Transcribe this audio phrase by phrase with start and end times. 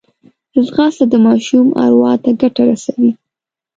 [0.65, 3.11] ځغاسته د ماشوم اروا ته ګټه رسوي